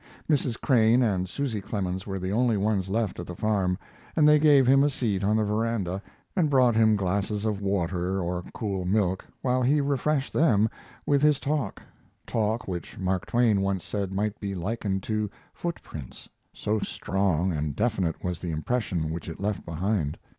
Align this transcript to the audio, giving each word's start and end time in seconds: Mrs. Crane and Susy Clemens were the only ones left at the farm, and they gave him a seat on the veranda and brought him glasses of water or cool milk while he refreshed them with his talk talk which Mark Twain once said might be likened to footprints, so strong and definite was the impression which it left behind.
Mrs. 0.27 0.59
Crane 0.59 1.03
and 1.03 1.29
Susy 1.29 1.61
Clemens 1.61 2.07
were 2.07 2.17
the 2.17 2.31
only 2.31 2.57
ones 2.57 2.89
left 2.89 3.19
at 3.19 3.27
the 3.27 3.35
farm, 3.35 3.77
and 4.15 4.27
they 4.27 4.39
gave 4.39 4.65
him 4.65 4.83
a 4.83 4.89
seat 4.89 5.23
on 5.23 5.37
the 5.37 5.43
veranda 5.43 6.01
and 6.35 6.49
brought 6.49 6.75
him 6.75 6.95
glasses 6.95 7.45
of 7.45 7.61
water 7.61 8.19
or 8.19 8.43
cool 8.51 8.83
milk 8.83 9.23
while 9.43 9.61
he 9.61 9.79
refreshed 9.79 10.33
them 10.33 10.67
with 11.05 11.21
his 11.21 11.39
talk 11.39 11.83
talk 12.25 12.67
which 12.67 12.97
Mark 12.97 13.27
Twain 13.27 13.61
once 13.61 13.83
said 13.83 14.11
might 14.11 14.39
be 14.39 14.55
likened 14.55 15.03
to 15.03 15.29
footprints, 15.53 16.27
so 16.51 16.79
strong 16.79 17.51
and 17.51 17.75
definite 17.75 18.23
was 18.23 18.39
the 18.39 18.49
impression 18.49 19.11
which 19.13 19.29
it 19.29 19.39
left 19.39 19.63
behind. 19.67 20.17